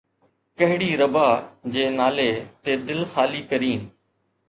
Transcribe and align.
ڪهڙي 0.61 0.87
ربا 1.01 1.27
جي 1.75 1.85
نالي 1.99 2.29
تي 2.63 2.71
دل 2.89 3.01
خالي 3.15 3.41
ڪرين؟ 3.51 3.81